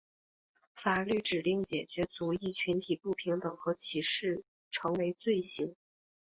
[0.73, 5.75] 法律指令解决族裔群体不平等和使歧视成为罪行。